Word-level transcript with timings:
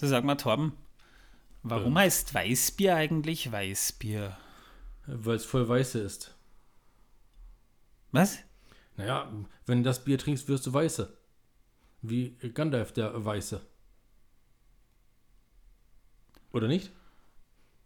Du 0.00 0.06
sag 0.06 0.24
mal, 0.24 0.36
Torben, 0.36 0.72
warum 1.62 1.92
Ähm. 1.92 1.98
heißt 1.98 2.32
Weißbier 2.32 2.96
eigentlich 2.96 3.52
Weißbier? 3.52 4.36
Weil 5.06 5.36
es 5.36 5.44
voll 5.44 5.68
weiße 5.68 5.98
ist. 5.98 6.34
Was? 8.10 8.38
Naja, 8.96 9.30
wenn 9.66 9.78
du 9.78 9.84
das 9.84 10.02
Bier 10.02 10.16
trinkst, 10.18 10.48
wirst 10.48 10.66
du 10.66 10.72
weiße. 10.72 11.16
Wie 12.00 12.30
Gandalf 12.54 12.92
der 12.92 13.24
Weiße. 13.24 13.60
Oder 16.52 16.66
nicht? 16.66 16.92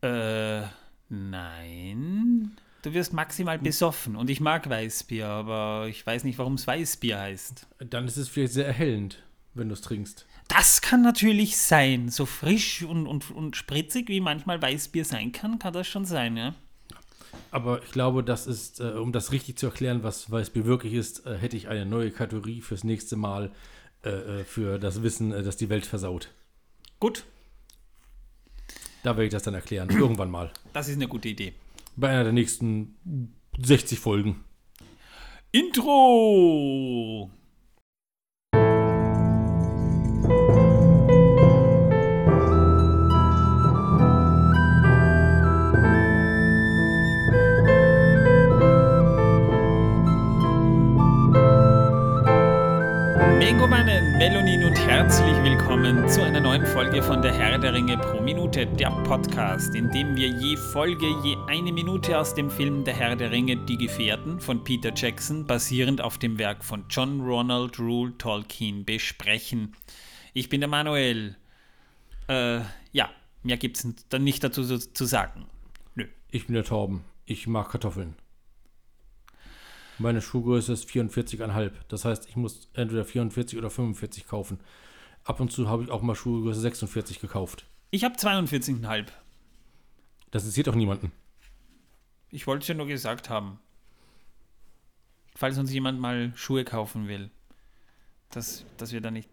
Äh, 0.03 0.63
nein. 1.09 2.57
Du 2.83 2.93
wirst 2.93 3.13
maximal 3.13 3.59
besoffen 3.59 4.15
und 4.15 4.31
ich 4.31 4.41
mag 4.41 4.69
Weißbier, 4.69 5.27
aber 5.27 5.87
ich 5.89 6.07
weiß 6.07 6.23
nicht, 6.25 6.39
warum 6.39 6.55
es 6.55 6.67
Weißbier 6.67 7.19
heißt. 7.19 7.67
Dann 7.79 8.07
ist 8.07 8.19
es 8.19 8.29
vielleicht 8.29 8.53
sehr 8.53 8.67
erhellend, 8.67 9.23
wenn 9.55 9.69
du 9.69 9.75
es 9.75 9.81
trinkst. 9.81 10.27
Das 10.57 10.81
kann 10.81 11.03
natürlich 11.03 11.57
sein. 11.57 12.11
So 12.11 12.27
frisch 12.27 12.83
und, 12.85 13.09
und, 13.09 13.31
und 13.33 13.57
spritzig, 13.57 14.09
wie 14.09 14.21
manchmal 14.21 14.63
Weißbier 14.63 15.05
sein 15.05 15.33
kann, 15.33 15.59
kann 15.59 15.73
das 15.73 15.89
schon 15.89 16.05
sein, 16.05 16.37
ja. 16.37 16.55
Aber 17.51 17.83
ich 17.83 17.91
glaube, 17.91 18.23
das 18.23 18.47
ist, 18.47 18.79
äh, 18.79 18.85
um 18.93 19.11
das 19.11 19.33
richtig 19.33 19.59
zu 19.59 19.67
erklären, 19.67 20.05
was 20.05 20.31
Weißbier 20.31 20.65
wirklich 20.65 20.93
ist, 20.95 21.27
äh, 21.27 21.37
hätte 21.37 21.57
ich 21.57 21.69
eine 21.69 21.85
neue 21.85 22.13
Kategorie 22.13 22.61
fürs 22.61 22.85
nächste 22.85 23.17
Mal 23.17 23.51
äh, 24.05 24.11
äh, 24.11 24.45
für 24.45 24.79
das 24.79 25.03
Wissen, 25.03 25.33
äh, 25.33 25.43
das 25.43 25.57
die 25.57 25.69
Welt 25.71 25.87
versaut. 25.87 26.29
Gut, 27.01 27.25
Da 29.03 29.11
werde 29.11 29.25
ich 29.25 29.33
das 29.33 29.43
dann 29.43 29.55
erklären. 29.55 29.91
Irgendwann 29.91 30.31
mal. 30.31 30.53
das 30.73 30.89
ist 30.89 30.95
eine 30.95 31.09
gute 31.09 31.29
Idee. 31.29 31.55
Bei 31.97 32.11
einer 32.11 32.25
der 32.25 32.33
nächsten 32.33 32.97
60 33.59 33.99
Folgen. 33.99 34.45
Intro! 35.51 37.31
Willkommen 55.85 56.09
zu 56.09 56.23
einer 56.23 56.41
neuen 56.41 56.65
Folge 56.65 57.03
von 57.03 57.21
der 57.21 57.35
Herr 57.35 57.59
der 57.59 57.75
Ringe 57.75 57.99
pro 57.99 58.19
Minute, 58.19 58.67
der 58.67 58.91
Podcast, 59.03 59.75
in 59.75 59.91
dem 59.91 60.17
wir 60.17 60.29
je 60.29 60.57
Folge 60.57 61.05
je 61.23 61.37
eine 61.47 61.73
Minute 61.73 62.19
aus 62.19 62.35
dem 62.35 62.49
Film 62.49 62.85
Der 62.85 62.95
Herr 62.95 63.15
der 63.17 63.31
Ringe, 63.31 63.59
Die 63.67 63.77
Gefährten 63.77 64.41
von 64.41 64.65
Peter 64.65 64.95
Jackson, 64.97 65.47
basierend 65.47 66.01
auf 66.01 66.17
dem 66.17 66.39
Werk 66.39 66.65
von 66.65 66.87
John 66.89 67.21
Ronald 67.21 67.79
Rule 67.79 68.17
Tolkien, 68.17 68.87
besprechen. 68.87 69.77
Ich 70.33 70.49
bin 70.49 70.63
der 70.63 70.71
Manuel. 70.71 71.37
Äh, 72.29 72.61
ja, 72.93 73.11
mehr 73.43 73.59
gibt's 73.59 73.87
dann 74.09 74.25
nicht 74.25 74.43
dazu 74.43 74.65
zu, 74.65 74.79
zu 74.79 75.05
sagen. 75.05 75.45
Nö. 75.97 76.07
Ich 76.31 76.47
bin 76.47 76.55
der 76.55 76.65
Torben. 76.65 77.03
Ich 77.27 77.47
mag 77.47 77.69
Kartoffeln. 77.69 78.15
Meine 79.99 80.23
Schuhgröße 80.23 80.73
ist 80.73 80.89
44,5. 80.89 81.73
Das 81.89 82.07
heißt, 82.07 82.27
ich 82.27 82.37
muss 82.37 82.71
entweder 82.73 83.05
44 83.05 83.59
oder 83.59 83.69
45 83.69 84.27
kaufen. 84.27 84.61
Ab 85.25 85.41
und 85.41 85.51
zu 85.51 85.69
habe 85.69 85.83
ich 85.83 85.91
auch 85.91 86.03
mal 86.03 86.15
Schuhgröße 86.15 86.61
46 86.61 87.19
gekauft. 87.19 87.67
Ich 87.91 88.05
habe 88.05 88.15
42,5. 88.17 89.07
Das 90.31 90.43
interessiert 90.43 90.69
auch 90.69 90.75
niemanden. 90.75 91.13
Ich 92.31 92.47
wollte 92.47 92.63
es 92.63 92.69
ja 92.69 92.75
nur 92.75 92.87
gesagt 92.87 93.31
haben. 93.31 93.59
Falls 95.35 95.57
uns 95.59 95.73
jemand 95.73 96.01
mal 96.01 96.33
Schuhe 96.37 96.65
kaufen 96.65 97.09
will. 97.09 97.31
Dass, 98.31 98.67
dass 98.77 98.93
wir 98.93 99.01
da 99.01 99.11
nicht. 99.11 99.29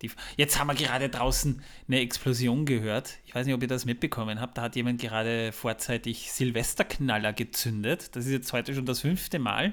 Die 0.00 0.10
Jetzt 0.36 0.58
haben 0.58 0.68
wir 0.68 0.74
gerade 0.74 1.08
draußen 1.08 1.62
eine 1.88 2.00
Explosion 2.00 2.64
gehört. 2.64 3.18
Ich 3.26 3.34
weiß 3.34 3.46
nicht, 3.46 3.54
ob 3.54 3.62
ihr 3.62 3.68
das 3.68 3.84
mitbekommen 3.84 4.40
habt. 4.40 4.56
Da 4.56 4.62
hat 4.62 4.76
jemand 4.76 5.00
gerade 5.00 5.52
vorzeitig 5.52 6.32
Silvesterknaller 6.32 7.32
gezündet. 7.32 8.16
Das 8.16 8.24
ist 8.26 8.32
jetzt 8.32 8.52
heute 8.52 8.74
schon 8.74 8.86
das 8.86 9.00
fünfte 9.00 9.38
Mal. 9.38 9.72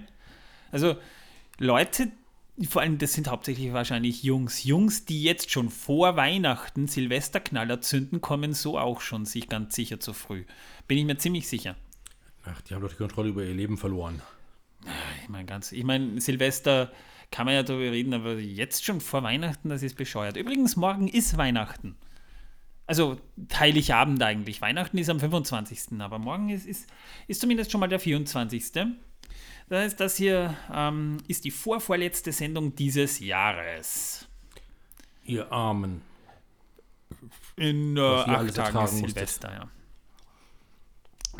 Also 0.71 0.97
Leute, 1.59 2.11
vor 2.67 2.81
allem 2.81 2.97
das 2.97 3.13
sind 3.13 3.27
hauptsächlich 3.27 3.73
wahrscheinlich 3.73 4.23
Jungs. 4.23 4.63
Jungs, 4.63 5.05
die 5.05 5.23
jetzt 5.23 5.51
schon 5.51 5.69
vor 5.69 6.15
Weihnachten 6.15 6.87
Silvesterknaller 6.87 7.81
zünden, 7.81 8.21
kommen 8.21 8.53
so 8.53 8.77
auch 8.77 9.01
schon 9.01 9.25
sich 9.25 9.49
ganz 9.49 9.75
sicher 9.75 9.99
zu 9.99 10.13
früh. 10.13 10.43
Bin 10.87 10.97
ich 10.97 11.05
mir 11.05 11.17
ziemlich 11.17 11.47
sicher. 11.47 11.75
Ach, 12.45 12.61
die 12.61 12.73
haben 12.73 12.81
doch 12.81 12.91
die 12.91 12.97
Kontrolle 12.97 13.29
über 13.29 13.43
ihr 13.43 13.53
Leben 13.53 13.77
verloren. 13.77 14.21
Ich 15.21 15.29
meine, 15.29 15.45
ganz, 15.45 15.71
ich 15.71 15.83
meine, 15.83 16.19
Silvester 16.19 16.91
kann 17.29 17.45
man 17.45 17.55
ja 17.55 17.63
darüber 17.63 17.91
reden, 17.91 18.13
aber 18.13 18.33
jetzt 18.33 18.83
schon 18.83 18.99
vor 18.99 19.23
Weihnachten, 19.23 19.69
das 19.69 19.83
ist 19.83 19.95
bescheuert. 19.95 20.37
Übrigens, 20.37 20.75
morgen 20.75 21.07
ist 21.07 21.37
Weihnachten. 21.37 21.95
Also 22.87 23.21
Heiligabend 23.53 24.21
eigentlich. 24.21 24.61
Weihnachten 24.61 24.97
ist 24.97 25.09
am 25.09 25.19
25. 25.19 25.99
Aber 25.99 26.19
morgen 26.19 26.49
ist, 26.49 26.65
ist, 26.65 26.89
ist 27.27 27.39
zumindest 27.39 27.71
schon 27.71 27.79
mal 27.79 27.87
der 27.87 27.99
24. 27.99 28.63
Das 29.71 29.83
heißt, 29.85 29.99
das 30.01 30.17
hier 30.17 30.57
ähm, 30.73 31.15
ist 31.29 31.45
die 31.45 31.49
vorvorletzte 31.49 32.33
Sendung 32.33 32.75
dieses 32.75 33.19
Jahres. 33.19 34.27
Ihr 35.23 35.49
Armen. 35.49 36.01
In 37.55 37.95
äh, 37.95 38.01
acht 38.01 38.53
Tagen. 38.53 38.87
Silvester, 38.87 39.49
ja. 39.49 39.69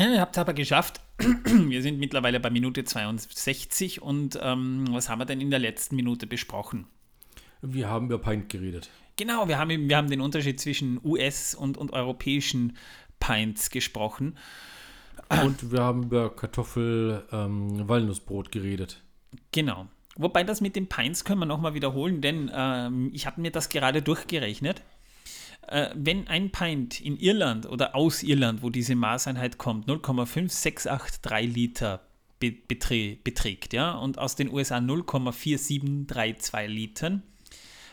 ja. 0.05 0.13
Ihr 0.13 0.21
habt 0.21 0.37
es 0.37 0.39
aber 0.39 0.53
geschafft. 0.53 1.01
Wir 1.19 1.81
sind 1.81 1.99
mittlerweile 1.99 2.39
bei 2.39 2.49
Minute 2.49 2.85
62 2.85 4.01
und 4.01 4.39
ähm, 4.41 4.85
was 4.91 5.09
haben 5.09 5.19
wir 5.19 5.25
denn 5.25 5.41
in 5.41 5.49
der 5.49 5.59
letzten 5.59 5.97
Minute 5.97 6.25
besprochen? 6.25 6.87
Wir 7.61 7.89
haben 7.89 8.05
über 8.05 8.19
Pint 8.19 8.47
geredet. 8.47 8.89
Genau, 9.17 9.49
wir 9.49 9.57
haben, 9.57 9.89
wir 9.89 9.97
haben 9.97 10.09
den 10.09 10.21
Unterschied 10.21 10.57
zwischen 10.57 11.01
US- 11.03 11.53
und, 11.53 11.77
und 11.77 11.91
europäischen 11.91 12.77
Pints 13.19 13.71
gesprochen. 13.71 14.37
Und 15.43 15.71
wir 15.71 15.81
haben 15.81 16.03
über 16.03 16.35
Kartoffel-Walnussbrot 16.35 18.51
geredet. 18.51 19.01
Genau. 19.51 19.87
Wobei 20.15 20.43
das 20.43 20.61
mit 20.61 20.75
den 20.75 20.87
Pints 20.87 21.23
können 21.23 21.39
wir 21.39 21.45
nochmal 21.45 21.73
wiederholen, 21.73 22.21
denn 22.21 22.51
ähm, 22.53 23.09
ich 23.13 23.25
habe 23.25 23.39
mir 23.39 23.51
das 23.51 23.69
gerade 23.69 24.01
durchgerechnet. 24.01 24.81
Äh, 25.67 25.89
wenn 25.95 26.27
ein 26.27 26.51
Pint 26.51 26.99
in 26.99 27.15
Irland 27.17 27.65
oder 27.65 27.95
aus 27.95 28.23
Irland, 28.23 28.61
wo 28.61 28.69
diese 28.69 28.95
Maßeinheit 28.95 29.57
kommt, 29.57 29.87
0,5683 29.87 31.47
Liter 31.47 32.01
be 32.39 32.51
beträ 32.51 33.17
beträgt, 33.23 33.71
ja, 33.73 33.93
und 33.93 34.17
aus 34.17 34.35
den 34.35 34.51
USA 34.51 34.79
0,4732 34.79 36.67
Litern, 36.67 37.23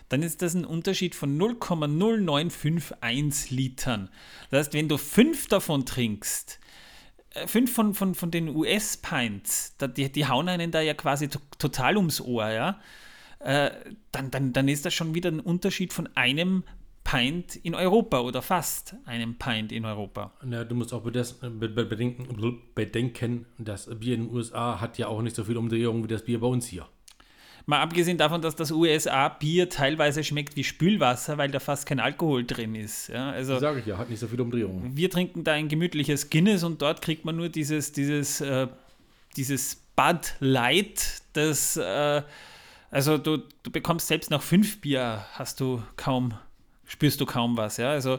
dann 0.08 0.22
ist 0.22 0.42
das 0.42 0.54
ein 0.54 0.64
Unterschied 0.64 1.14
von 1.14 1.38
0,0951 1.38 3.54
Litern. 3.54 4.08
Das 4.50 4.66
heißt, 4.66 4.74
wenn 4.74 4.88
du 4.88 4.96
fünf 4.96 5.46
davon 5.48 5.86
trinkst, 5.86 6.58
fünf 7.46 7.72
von, 7.72 7.94
von, 7.94 8.14
von 8.14 8.30
den 8.30 8.48
US-Pints, 8.48 9.76
die, 9.96 10.10
die 10.10 10.26
hauen 10.26 10.48
einen 10.48 10.70
da 10.70 10.80
ja 10.80 10.94
quasi 10.94 11.28
to 11.28 11.38
total 11.58 11.96
ums 11.96 12.20
Ohr, 12.20 12.50
ja, 12.50 12.80
äh, 13.40 13.70
dann, 14.12 14.30
dann, 14.30 14.52
dann 14.52 14.68
ist 14.68 14.84
das 14.84 14.94
schon 14.94 15.14
wieder 15.14 15.30
ein 15.30 15.40
Unterschied 15.40 15.92
von 15.92 16.08
einem 16.16 16.64
Pint 17.04 17.56
in 17.56 17.74
Europa 17.74 18.20
oder 18.20 18.42
fast 18.42 18.94
einem 19.06 19.36
Pint 19.36 19.72
in 19.72 19.86
Europa. 19.86 20.32
Na, 20.44 20.64
du 20.64 20.74
musst 20.74 20.92
auch 20.92 21.02
bedenken, 21.02 22.58
bedenken, 22.74 23.46
das 23.56 23.86
Bier 23.98 24.14
in 24.14 24.26
den 24.26 24.34
USA 24.34 24.80
hat 24.80 24.98
ja 24.98 25.08
auch 25.08 25.22
nicht 25.22 25.34
so 25.34 25.44
viel 25.44 25.56
Umdrehung 25.56 26.04
wie 26.04 26.08
das 26.08 26.24
Bier 26.24 26.40
bei 26.40 26.46
uns 26.46 26.66
hier. 26.66 26.86
Mal 27.68 27.82
abgesehen 27.82 28.16
davon, 28.16 28.40
dass 28.40 28.56
das 28.56 28.70
USA-Bier 28.70 29.68
teilweise 29.68 30.24
schmeckt 30.24 30.56
wie 30.56 30.64
Spülwasser, 30.64 31.36
weil 31.36 31.50
da 31.50 31.60
fast 31.60 31.84
kein 31.84 32.00
Alkohol 32.00 32.46
drin 32.46 32.74
ist. 32.74 33.08
Ja, 33.08 33.28
also 33.28 33.58
Sage 33.58 33.80
ich 33.80 33.86
ja, 33.86 33.98
hat 33.98 34.08
nicht 34.08 34.20
so 34.20 34.26
viel 34.26 34.40
Umdrehung. 34.40 34.92
wir 34.94 35.10
trinken 35.10 35.44
da 35.44 35.52
ein 35.52 35.68
gemütliches 35.68 36.30
Guinness 36.30 36.64
und 36.64 36.80
dort 36.80 37.02
kriegt 37.02 37.26
man 37.26 37.36
nur 37.36 37.50
dieses, 37.50 37.92
dieses, 37.92 38.40
äh, 38.40 38.68
dieses 39.36 39.76
Bud 39.94 40.34
Light, 40.40 41.20
das, 41.34 41.76
äh, 41.76 42.22
also 42.90 43.18
du, 43.18 43.42
du 43.62 43.70
bekommst 43.70 44.06
selbst 44.06 44.30
nach 44.30 44.40
fünf 44.40 44.80
Bier 44.80 45.26
hast 45.34 45.60
du 45.60 45.82
kaum, 45.96 46.32
spürst 46.86 47.20
du 47.20 47.26
kaum 47.26 47.58
was, 47.58 47.76
ja, 47.76 47.90
also 47.90 48.18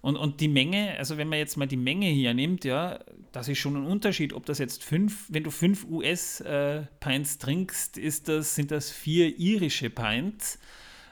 und, 0.00 0.16
und 0.16 0.40
die 0.40 0.48
Menge, 0.48 0.96
also 0.98 1.16
wenn 1.16 1.28
man 1.28 1.38
jetzt 1.38 1.56
mal 1.56 1.66
die 1.66 1.76
Menge 1.76 2.06
hier 2.06 2.34
nimmt, 2.34 2.64
ja, 2.64 3.00
das 3.32 3.48
ist 3.48 3.58
schon 3.58 3.76
ein 3.76 3.86
Unterschied, 3.86 4.32
ob 4.32 4.46
das 4.46 4.58
jetzt 4.58 4.84
fünf, 4.84 5.26
wenn 5.28 5.44
du 5.44 5.50
fünf 5.50 5.84
US-Pints 5.84 7.38
trinkst, 7.38 7.98
ist 7.98 8.28
das, 8.28 8.54
sind 8.54 8.70
das 8.70 8.90
vier 8.90 9.38
irische 9.38 9.90
Pints. 9.90 10.58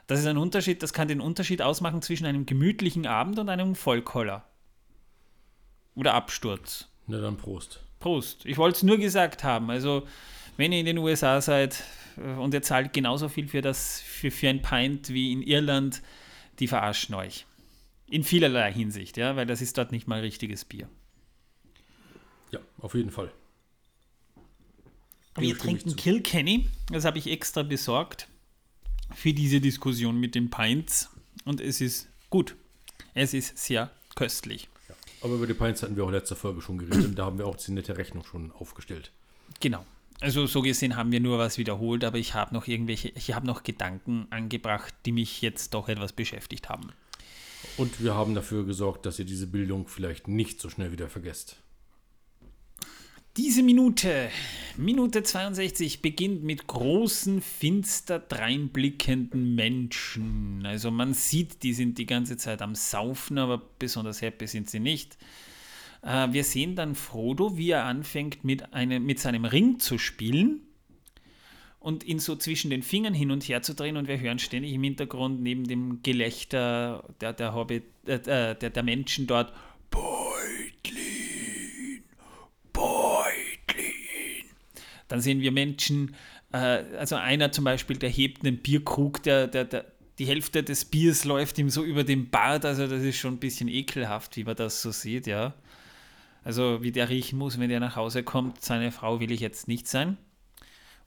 Das 0.06 0.20
ist 0.20 0.26
ein 0.26 0.36
Unterschied, 0.36 0.82
das 0.82 0.92
kann 0.92 1.08
den 1.08 1.20
Unterschied 1.20 1.62
ausmachen 1.62 2.00
zwischen 2.00 2.26
einem 2.26 2.46
gemütlichen 2.46 3.06
Abend 3.06 3.38
und 3.38 3.48
einem 3.48 3.74
Vollkoller. 3.74 4.44
Oder 5.96 6.14
Absturz. 6.14 6.88
Na 7.08 7.20
dann 7.20 7.36
Prost. 7.36 7.80
Prost. 7.98 8.44
Ich 8.46 8.56
wollte 8.56 8.76
es 8.76 8.82
nur 8.82 8.98
gesagt 8.98 9.42
haben. 9.42 9.70
Also, 9.70 10.06
wenn 10.56 10.72
ihr 10.72 10.80
in 10.80 10.86
den 10.86 10.98
USA 10.98 11.40
seid 11.40 11.82
äh, 12.18 12.34
und 12.34 12.54
ihr 12.54 12.62
zahlt 12.62 12.92
genauso 12.92 13.28
viel 13.28 13.48
für, 13.48 13.62
das, 13.62 14.00
für, 14.00 14.30
für 14.30 14.48
ein 14.48 14.62
Pint 14.62 15.08
wie 15.08 15.32
in 15.32 15.42
Irland, 15.42 16.02
die 16.60 16.68
verarschen 16.68 17.14
euch. 17.14 17.46
In 18.08 18.22
vielerlei 18.22 18.72
Hinsicht, 18.72 19.16
ja, 19.16 19.34
weil 19.36 19.46
das 19.46 19.60
ist 19.60 19.76
dort 19.78 19.92
nicht 19.92 20.06
mal 20.06 20.20
richtiges 20.20 20.64
Bier. 20.64 20.88
Ja, 22.52 22.60
auf 22.78 22.94
jeden 22.94 23.10
Fall. 23.10 23.32
Dem 25.36 25.42
Wir 25.42 25.58
trinken. 25.58 25.96
Kilkenny, 25.96 26.68
das 26.90 27.04
habe 27.04 27.18
ich 27.18 27.26
extra 27.26 27.62
besorgt 27.62 28.28
für 29.14 29.32
diese 29.32 29.60
Diskussion 29.60 30.18
mit 30.18 30.34
den 30.34 30.50
Pints 30.50 31.10
und 31.44 31.60
es 31.60 31.80
ist 31.80 32.08
gut. 32.30 32.56
Es 33.14 33.34
ist 33.34 33.58
sehr 33.58 33.90
köstlich. 34.14 34.68
Ja. 34.88 34.94
Aber 35.22 35.34
über 35.34 35.46
die 35.46 35.54
Pints 35.54 35.82
hatten 35.82 35.96
wir 35.96 36.04
auch 36.04 36.10
letzte 36.10 36.36
Folge 36.36 36.60
schon 36.60 36.78
geredet 36.78 37.04
und 37.04 37.14
da 37.16 37.26
haben 37.26 37.38
wir 37.38 37.46
auch 37.46 37.56
die 37.56 37.72
nette 37.72 37.96
Rechnung 37.96 38.24
schon 38.24 38.52
aufgestellt. 38.52 39.10
Genau. 39.60 39.84
Also 40.20 40.46
so 40.46 40.62
gesehen 40.62 40.96
haben 40.96 41.12
wir 41.12 41.20
nur 41.20 41.38
was 41.38 41.58
wiederholt, 41.58 42.02
aber 42.02 42.16
ich 42.16 42.32
habe 42.34 42.54
noch 42.54 42.66
irgendwelche, 42.66 43.08
ich 43.10 43.34
habe 43.34 43.46
noch 43.46 43.62
Gedanken 43.62 44.26
angebracht, 44.30 44.94
die 45.04 45.12
mich 45.12 45.42
jetzt 45.42 45.74
doch 45.74 45.88
etwas 45.88 46.12
beschäftigt 46.14 46.70
haben. 46.70 46.92
Und 47.76 48.02
wir 48.02 48.14
haben 48.14 48.34
dafür 48.34 48.64
gesorgt, 48.64 49.06
dass 49.06 49.18
ihr 49.18 49.24
diese 49.24 49.46
Bildung 49.46 49.88
vielleicht 49.88 50.28
nicht 50.28 50.60
so 50.60 50.70
schnell 50.70 50.92
wieder 50.92 51.08
vergesst. 51.08 51.56
Diese 53.36 53.62
Minute, 53.62 54.30
Minute 54.78 55.22
62, 55.22 56.00
beginnt 56.00 56.42
mit 56.42 56.66
großen, 56.66 57.42
finster 57.42 58.18
dreinblickenden 58.18 59.54
Menschen. 59.54 60.64
Also 60.64 60.90
man 60.90 61.12
sieht, 61.12 61.62
die 61.62 61.74
sind 61.74 61.98
die 61.98 62.06
ganze 62.06 62.38
Zeit 62.38 62.62
am 62.62 62.74
Saufen, 62.74 63.36
aber 63.36 63.60
besonders 63.78 64.22
happy 64.22 64.46
sind 64.46 64.70
sie 64.70 64.80
nicht. 64.80 65.18
Äh, 66.02 66.32
wir 66.32 66.44
sehen 66.44 66.76
dann 66.76 66.94
Frodo, 66.94 67.58
wie 67.58 67.72
er 67.72 67.84
anfängt 67.84 68.42
mit, 68.42 68.72
einem, 68.72 69.04
mit 69.04 69.18
seinem 69.18 69.44
Ring 69.44 69.80
zu 69.80 69.98
spielen 69.98 70.65
und 71.86 72.02
ihn 72.02 72.18
so 72.18 72.34
zwischen 72.34 72.68
den 72.68 72.82
Fingern 72.82 73.14
hin 73.14 73.30
und 73.30 73.44
her 73.44 73.62
zu 73.62 73.72
drehen 73.72 73.96
und 73.96 74.08
wir 74.08 74.18
hören 74.18 74.40
ständig 74.40 74.72
im 74.72 74.82
Hintergrund 74.82 75.40
neben 75.40 75.68
dem 75.68 76.02
Gelächter 76.02 77.04
der, 77.20 77.32
der, 77.32 77.54
Hobbit, 77.54 77.84
äh, 78.06 78.18
der, 78.18 78.54
der 78.56 78.82
Menschen 78.82 79.28
dort 79.28 79.52
Beutlin, 79.88 80.98
Beutlin. 82.72 83.84
Dann 85.06 85.20
sehen 85.20 85.40
wir 85.40 85.52
Menschen, 85.52 86.16
äh, 86.50 86.82
also 86.98 87.14
einer 87.14 87.52
zum 87.52 87.62
Beispiel, 87.62 87.96
der 87.96 88.10
hebt 88.10 88.44
einen 88.44 88.56
Bierkrug, 88.58 89.22
der, 89.22 89.46
der, 89.46 89.64
der, 89.64 89.84
die 90.18 90.26
Hälfte 90.26 90.64
des 90.64 90.86
Biers 90.86 91.24
läuft 91.24 91.56
ihm 91.56 91.70
so 91.70 91.84
über 91.84 92.02
den 92.02 92.30
Bart, 92.30 92.64
also 92.64 92.88
das 92.88 93.04
ist 93.04 93.16
schon 93.16 93.34
ein 93.34 93.38
bisschen 93.38 93.68
ekelhaft, 93.68 94.36
wie 94.36 94.42
man 94.42 94.56
das 94.56 94.82
so 94.82 94.90
sieht, 94.90 95.28
ja. 95.28 95.54
Also 96.42 96.82
wie 96.82 96.90
der 96.90 97.10
riechen 97.10 97.38
muss, 97.38 97.60
wenn 97.60 97.68
der 97.68 97.78
nach 97.78 97.94
Hause 97.94 98.24
kommt, 98.24 98.60
seine 98.60 98.90
Frau 98.90 99.20
will 99.20 99.30
ich 99.30 99.38
jetzt 99.38 99.68
nicht 99.68 99.86
sein. 99.86 100.16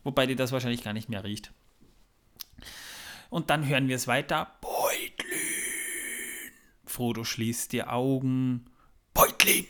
Wobei 0.03 0.25
die 0.25 0.35
das 0.35 0.51
wahrscheinlich 0.51 0.83
gar 0.83 0.93
nicht 0.93 1.09
mehr 1.09 1.23
riecht. 1.23 1.51
Und 3.29 3.49
dann 3.49 3.67
hören 3.67 3.87
wir 3.87 3.95
es 3.95 4.07
weiter. 4.07 4.51
Beutlin. 4.61 5.39
Frodo 6.85 7.23
schließt 7.23 7.71
die 7.73 7.83
Augen. 7.83 8.65
Beutlin. 9.13 9.65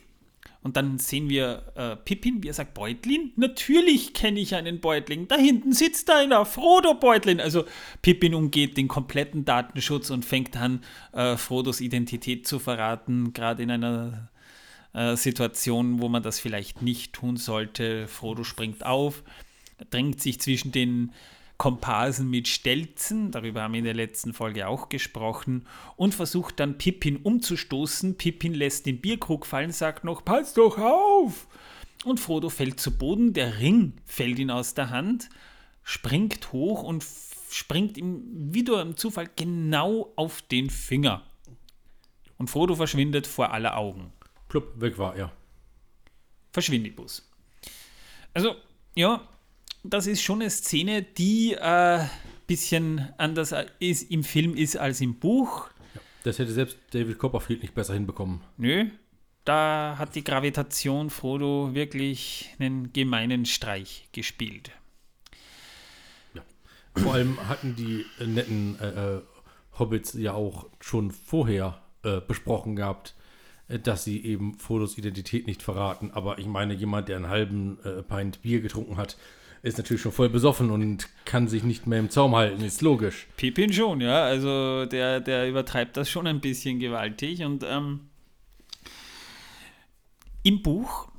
Und 0.62 0.76
dann 0.76 0.98
sehen 0.98 1.30
wir 1.30 1.72
äh, 1.76 1.96
Pippin, 1.96 2.44
wie 2.44 2.50
er 2.50 2.54
sagt, 2.54 2.74
Beutlin? 2.74 3.32
Natürlich 3.38 4.14
kenne 4.14 4.42
ich 4.42 4.56
einen 4.56 4.82
Beutling. 4.82 5.28
Da 5.30 5.38
hinten 5.38 5.72
sitzt 5.72 6.10
einer, 6.12 6.46
Frodo 6.46 6.96
Beutlin. 6.96 7.40
Also 7.40 7.64
Pippin 8.02 8.34
umgeht 8.34 8.76
den 8.76 8.90
kompletten 8.90 9.46
Datenschutz 9.46 10.10
und 10.10 10.26
fängt 10.26 10.58
an, 10.58 10.84
äh, 11.14 11.38
Frodos 11.38 11.80
Identität 11.80 12.46
zu 12.46 12.60
verraten, 12.60 13.32
gerade 13.32 13.64
in 13.64 13.72
einer 13.72 14.30
äh, 14.94 15.16
Situation, 15.16 16.02
wo 16.02 16.10
man 16.10 16.24
das 16.24 16.40
vielleicht 16.42 16.82
nicht 16.82 17.14
tun 17.14 17.38
sollte. 17.38 18.10
Frodo 18.10 18.44
springt 18.44 18.86
auf, 18.86 19.24
drängt 19.90 20.22
sich 20.22 20.40
zwischen 20.40 20.72
den 20.72 21.14
Komparsen 21.58 22.30
mit 22.30 22.48
Stelzen, 22.48 23.32
darüber 23.32 23.64
haben 23.64 23.74
wir 23.74 23.80
in 23.80 23.86
der 23.86 23.94
letzten 23.94 24.34
Folge 24.34 24.68
auch 24.68 24.88
gesprochen, 24.90 25.68
und 25.98 26.16
versucht 26.16 26.60
dann 26.60 26.78
Pippin 26.78 27.18
umzustoßen. 27.18 28.16
Pippin 28.16 28.54
lässt 28.54 28.86
den 28.86 29.02
Bierkrug 29.02 29.46
fallen, 29.46 29.72
sagt 29.72 30.04
noch, 30.04 30.24
pass 30.24 30.54
doch 30.54 30.78
auf! 30.78 31.48
Und 32.06 32.20
Frodo 32.20 32.50
fällt 32.50 32.80
zu 32.80 32.98
Boden, 32.98 33.34
der 33.34 33.60
Ring 33.60 33.94
fällt 34.06 34.40
ihm 34.40 34.50
aus 34.50 34.74
der 34.74 34.90
Hand, 34.90 35.30
springt 35.84 36.54
hoch 36.54 36.84
und 36.84 37.06
springt 37.52 37.98
ihm 37.98 38.24
wieder 38.54 38.82
im 38.82 38.96
Zufall 38.96 39.30
genau 39.36 40.14
auf 40.16 40.42
den 40.42 40.70
Finger. 40.70 41.24
Und 42.38 42.50
Frodo 42.50 42.76
verschwindet 42.76 43.28
vor 43.28 43.52
aller 43.52 43.76
Augen 43.76 44.14
plupp, 44.50 44.82
weg 44.82 44.98
war, 44.98 45.16
ja. 45.16 45.32
Verschwindibus. 46.52 47.30
Also, 48.34 48.56
ja, 48.96 49.22
das 49.84 50.08
ist 50.08 50.22
schon 50.22 50.42
eine 50.42 50.50
Szene, 50.50 51.04
die 51.04 51.58
ein 51.58 52.02
äh, 52.02 52.08
bisschen 52.48 53.08
anders 53.18 53.54
ist, 53.80 54.12
im 54.12 54.24
Film 54.24 54.56
ist 54.56 54.78
als 54.78 55.02
im 55.02 55.16
Buch. 55.16 55.70
Das 56.24 56.40
hätte 56.40 56.52
selbst 56.52 56.78
David 56.92 57.18
Copperfield 57.18 57.62
nicht 57.62 57.74
besser 57.74 57.94
hinbekommen. 57.94 58.42
Nö, 58.58 58.88
da 59.46 59.96
hat 59.98 60.16
die 60.16 60.24
Gravitation 60.24 61.10
Frodo 61.10 61.74
wirklich 61.74 62.54
einen 62.60 62.92
gemeinen 62.92 63.46
Streich 63.46 64.10
gespielt. 64.12 64.72
Ja. 66.34 66.44
Vor 66.96 67.14
allem 67.14 67.48
hatten 67.48 67.76
die 67.76 68.06
netten 68.20 68.78
äh, 68.80 69.16
äh 69.16 69.22
Hobbits 69.78 70.14
ja 70.14 70.34
auch 70.34 70.68
schon 70.82 71.12
vorher 71.12 71.82
äh, 72.04 72.20
besprochen 72.20 72.76
gehabt, 72.76 73.16
äh, 73.70 73.80
dass 73.80 74.04
sie 74.04 74.24
eben 74.26 74.56
Fotos 74.56 74.98
Identität 74.98 75.48
nicht 75.48 75.64
verraten. 75.64 76.12
Aber 76.12 76.38
ich 76.38 76.48
meine, 76.48 76.74
jemand, 76.74 77.08
der 77.08 77.16
einen 77.16 77.30
halben 77.30 77.80
äh, 77.86 78.04
Pint 78.04 78.42
Bier 78.42 78.60
getrunken 78.60 78.98
hat, 78.98 79.16
ist 79.62 79.78
natürlich 79.78 80.02
schon 80.02 80.12
voll 80.12 80.30
besoffen 80.30 80.72
und 80.72 81.10
kann 81.26 81.48
sich 81.48 81.64
nicht 81.64 81.88
mehr 81.88 82.00
im 82.00 82.10
Zaum 82.10 82.36
halten, 82.36 82.64
ist 82.64 82.82
logisch. 82.82 83.28
Pippin 83.38 83.74
schon, 83.74 84.02
ja. 84.02 84.24
Also 84.24 84.86
der, 84.86 85.20
der 85.20 85.50
übertreibt 85.50 85.98
das 85.98 86.10
schon 86.10 86.28
ein 86.28 86.40
bisschen 86.40 86.80
gewaltig. 86.80 87.44
Und 87.44 87.64
ähm, 87.68 88.10
im 90.44 90.62
Buch 90.62 91.10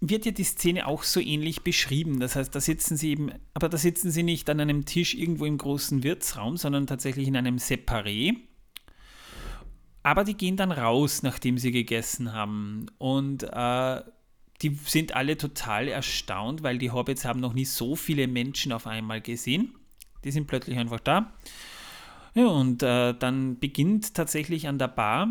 wird 0.00 0.26
ja 0.26 0.32
die 0.32 0.44
Szene 0.44 0.86
auch 0.86 1.02
so 1.02 1.20
ähnlich 1.20 1.62
beschrieben. 1.62 2.20
Das 2.20 2.36
heißt, 2.36 2.54
da 2.54 2.60
sitzen 2.60 2.96
sie 2.96 3.10
eben, 3.10 3.32
aber 3.54 3.68
da 3.68 3.76
sitzen 3.76 4.10
sie 4.10 4.22
nicht 4.22 4.48
an 4.48 4.60
einem 4.60 4.84
Tisch 4.84 5.14
irgendwo 5.14 5.44
im 5.44 5.58
großen 5.58 6.02
Wirtsraum, 6.04 6.56
sondern 6.56 6.86
tatsächlich 6.86 7.26
in 7.26 7.36
einem 7.36 7.56
Separé. 7.56 8.36
Aber 10.04 10.22
die 10.22 10.36
gehen 10.36 10.56
dann 10.56 10.70
raus, 10.70 11.22
nachdem 11.22 11.58
sie 11.58 11.72
gegessen 11.72 12.32
haben. 12.32 12.86
Und 12.98 13.42
äh, 13.42 14.02
die 14.62 14.74
sind 14.84 15.14
alle 15.14 15.36
total 15.36 15.88
erstaunt, 15.88 16.62
weil 16.62 16.78
die 16.78 16.90
Hobbits 16.90 17.24
haben 17.24 17.40
noch 17.40 17.52
nie 17.52 17.64
so 17.64 17.96
viele 17.96 18.26
Menschen 18.26 18.72
auf 18.72 18.86
einmal 18.86 19.20
gesehen. 19.20 19.74
Die 20.24 20.32
sind 20.32 20.46
plötzlich 20.46 20.78
einfach 20.78 21.00
da. 21.00 21.32
Ja, 22.34 22.46
und 22.46 22.82
äh, 22.82 23.14
dann 23.14 23.58
beginnt 23.58 24.14
tatsächlich 24.14 24.68
an 24.68 24.78
der 24.78 24.88
Bar 24.88 25.28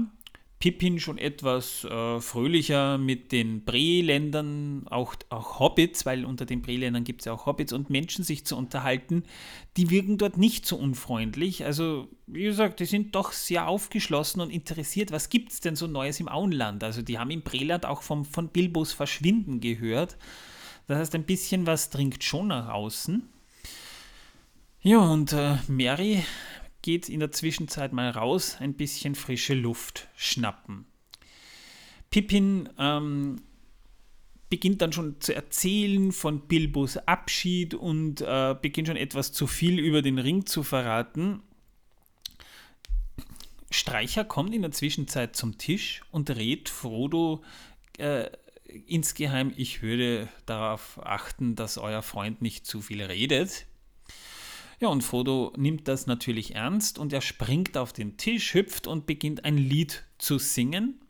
Pippin 0.59 0.99
schon 0.99 1.19
etwas 1.19 1.83
äh, 1.83 2.19
fröhlicher 2.19 2.97
mit 2.97 3.31
den 3.31 3.63
Breländern, 3.63 4.87
auch, 4.89 5.15
auch 5.29 5.59
Hobbits, 5.59 6.05
weil 6.07 6.25
unter 6.25 6.45
den 6.45 6.63
Breländern 6.63 7.03
gibt 7.03 7.21
es 7.21 7.25
ja 7.25 7.33
auch 7.33 7.45
Hobbits 7.45 7.73
und 7.73 7.91
Menschen 7.91 8.23
sich 8.23 8.43
zu 8.43 8.57
unterhalten, 8.57 9.23
die 9.77 9.91
wirken 9.91 10.17
dort 10.17 10.37
nicht 10.37 10.65
so 10.65 10.75
unfreundlich. 10.77 11.63
Also, 11.63 12.07
wie 12.25 12.43
gesagt, 12.43 12.79
die 12.79 12.85
sind 12.85 13.13
doch 13.13 13.33
sehr 13.33 13.67
aufgeschlossen 13.67 14.41
und 14.41 14.49
interessiert. 14.49 15.11
Was 15.11 15.29
gibt 15.29 15.51
es 15.51 15.59
denn 15.59 15.75
so 15.75 15.85
Neues 15.85 16.19
im 16.19 16.27
Auenland? 16.27 16.83
Also, 16.83 17.03
die 17.03 17.19
haben 17.19 17.29
im 17.29 17.43
Breland 17.43 17.85
auch 17.85 18.01
vom, 18.01 18.25
von 18.25 18.49
Bilbos 18.49 18.93
Verschwinden 18.93 19.59
gehört. 19.59 20.17
Das 20.87 20.97
heißt, 20.97 21.15
ein 21.15 21.25
bisschen 21.25 21.67
was 21.67 21.91
dringt 21.91 22.23
schon 22.23 22.47
nach 22.47 22.69
außen. 22.69 23.29
Ja, 24.81 24.99
und 24.99 25.33
äh, 25.33 25.57
Mary 25.67 26.23
geht 26.87 27.09
in 27.09 27.19
der 27.19 27.33
Zwischenzeit 27.33 27.91
mal 27.91 28.09
raus, 28.09 28.55
ein 28.61 28.73
bisschen 28.73 29.13
frische 29.13 29.53
Luft 29.53 30.07
schnappen. 30.15 30.85
Pippin 32.09 32.69
ähm, 32.79 33.41
beginnt 34.47 34.81
dann 34.81 34.93
schon 34.93 35.19
zu 35.19 35.35
erzählen 35.35 36.13
von 36.13 36.47
Bilbos 36.47 36.95
Abschied 36.95 37.73
und 37.73 38.21
äh, 38.21 38.55
beginnt 38.61 38.87
schon 38.87 38.95
etwas 38.95 39.33
zu 39.33 39.47
viel 39.47 39.79
über 39.79 40.01
den 40.01 40.17
Ring 40.17 40.45
zu 40.45 40.63
verraten. 40.63 41.41
Streicher 43.69 44.23
kommt 44.23 44.55
in 44.55 44.61
der 44.61 44.71
Zwischenzeit 44.71 45.35
zum 45.35 45.57
Tisch 45.57 46.03
und 46.11 46.29
rät 46.29 46.69
Frodo 46.69 47.43
äh, 47.97 48.29
insgeheim, 48.85 49.51
ich 49.57 49.81
würde 49.81 50.29
darauf 50.45 51.05
achten, 51.05 51.57
dass 51.57 51.77
euer 51.77 52.01
Freund 52.01 52.41
nicht 52.41 52.65
zu 52.65 52.79
viel 52.79 53.01
redet. 53.01 53.65
Ja, 54.79 54.89
und 54.89 55.03
Frodo 55.03 55.53
nimmt 55.57 55.87
das 55.87 56.05
natürlich 56.05 56.53
ernst 56.53 56.99
und 56.99 57.11
er 57.11 57.21
springt 57.21 57.77
auf 57.77 57.93
den 57.93 58.17
Tisch, 58.17 58.53
hüpft 58.53 58.85
und 58.85 59.07
beginnt 59.07 59.43
ein 59.43 59.57
Lied 59.57 60.03
zu 60.19 60.37
singen, 60.37 61.01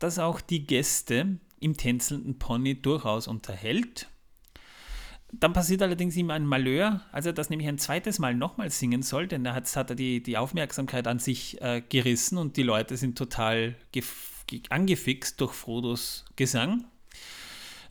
das 0.00 0.18
auch 0.18 0.40
die 0.40 0.66
Gäste 0.66 1.38
im 1.60 1.76
tänzelnden 1.76 2.38
Pony 2.38 2.80
durchaus 2.80 3.28
unterhält. 3.28 4.08
Dann 5.32 5.52
passiert 5.52 5.82
allerdings 5.82 6.16
ihm 6.16 6.30
ein 6.30 6.44
Malheur, 6.44 7.02
als 7.12 7.26
er 7.26 7.32
das 7.32 7.50
nämlich 7.50 7.68
ein 7.68 7.78
zweites 7.78 8.18
Mal 8.18 8.34
nochmal 8.34 8.70
singen 8.70 9.02
soll, 9.02 9.28
denn 9.28 9.44
da 9.44 9.54
hat, 9.54 9.76
hat 9.76 9.90
er 9.90 9.96
die, 9.96 10.20
die 10.20 10.36
Aufmerksamkeit 10.36 11.06
an 11.06 11.20
sich 11.20 11.60
äh, 11.62 11.82
gerissen 11.88 12.38
und 12.38 12.56
die 12.56 12.64
Leute 12.64 12.96
sind 12.96 13.16
total 13.16 13.76
angefixt 14.70 15.40
durch 15.40 15.52
Frodos 15.52 16.24
Gesang 16.34 16.86